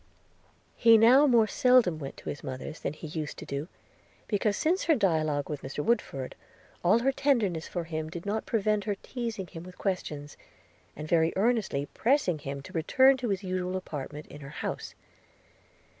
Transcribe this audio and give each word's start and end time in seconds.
He 0.77 0.97
now 0.97 1.27
more 1.27 1.45
seldom 1.45 1.99
went 1.99 2.17
to 2.17 2.29
his 2.29 2.43
mother's 2.43 2.79
than 2.79 2.93
he 2.93 3.05
used 3.05 3.37
to 3.37 3.45
do; 3.45 3.67
because, 4.27 4.57
since 4.57 4.85
her 4.85 4.95
dialogue 4.95 5.47
with 5.47 5.61
Mr 5.61 5.85
Woodford, 5.85 6.33
all 6.83 6.97
her 6.97 7.11
tenderness 7.11 7.67
for 7.67 7.83
him 7.83 8.09
did 8.09 8.25
not 8.25 8.47
prevent 8.47 8.85
her 8.85 8.95
teasing 9.03 9.45
him 9.45 9.61
with 9.61 9.77
questions, 9.77 10.37
and 10.95 11.07
very 11.07 11.31
earnestly 11.35 11.85
pressing 11.93 12.39
him 12.39 12.63
to 12.63 12.73
return 12.73 13.15
to 13.17 13.29
his 13.29 13.43
usual 13.43 13.75
apartment 13.77 14.25
in 14.25 14.41
her 14.41 14.49
house. 14.49 14.95